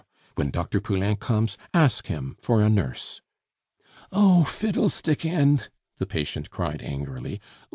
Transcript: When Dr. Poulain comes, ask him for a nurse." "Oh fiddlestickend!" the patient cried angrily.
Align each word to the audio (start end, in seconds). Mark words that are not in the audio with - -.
When 0.33 0.49
Dr. 0.49 0.81
Poulain 0.81 1.17
comes, 1.17 1.59
ask 1.75 2.07
him 2.07 2.35
for 2.39 2.59
a 2.63 2.71
nurse." 2.71 3.21
"Oh 4.11 4.45
fiddlestickend!" 4.49 5.69
the 5.99 6.07
patient 6.07 6.49
cried 6.49 6.81
angrily. 6.81 7.39